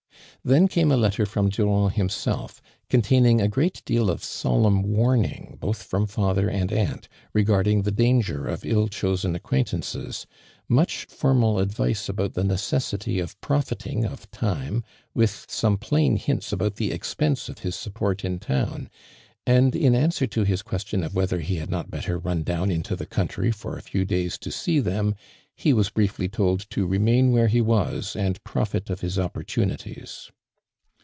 Then 0.43 0.67
came 0.67 0.91
a 0.91 0.97
letter 0.97 1.27
from 1.27 1.49
Durand 1.49 1.93
himself, 1.93 2.63
containing 2.89 3.39
a 3.39 3.47
great 3.47 3.83
deal 3.85 4.09
of 4.09 4.21
aolemn 4.23 4.81
warning 4.81 5.55
both 5.59 5.83
from 5.83 6.07
father 6.07 6.49
and 6.49 6.71
aunt, 6.73 7.07
regarding 7.31 7.83
the 7.83 7.91
danger 7.91 8.47
of 8.47 8.65
ill 8.65 8.87
chosen 8.87 9.35
acquain 9.37 9.65
tslnces— 9.65 10.25
much 10.67 11.05
formal 11.11 11.59
advice 11.59 12.09
about 12.09 12.33
the 12.33 12.43
necessity 12.43 13.19
of 13.19 13.39
profiting 13.39 14.03
of 14.03 14.31
time, 14.31 14.83
with 15.13 15.45
some 15.47 15.77
plain 15.77 16.15
hints 16.17 16.51
about 16.51 16.77
the 16.77 16.91
expense 16.91 17.47
of 17.47 17.59
his 17.59 17.75
support 17.75 18.25
in 18.25 18.39
town 18.39 18.89
J 19.45 19.53
and 19.57 19.75
in 19.75 19.93
answer 19.93 20.25
to 20.25 20.43
his 20.43 20.63
question 20.63 21.03
of 21.03 21.13
whether 21.13 21.39
he 21.41 21.57
had 21.57 21.69
not 21.69 21.91
better 21.91 22.17
run 22.17 22.41
down 22.41 22.71
into 22.71 22.95
the 22.95 23.05
country 23.05 23.51
for 23.51 23.77
a 23.77 23.81
few 23.83 24.05
days 24.05 24.39
to 24.39 24.49
see 24.49 24.79
them 24.79 25.13
he 25.53 25.73
was 25.73 25.91
briefly 25.91 26.27
told 26.27 26.67
to 26.71 26.87
remain 26.87 27.31
where 27.31 27.47
he 27.47 27.61
was 27.61 28.15
•and 28.17 28.43
profit 28.43 28.89
of 28.89 29.01
his 29.01 29.19
opportunities. 29.19 30.31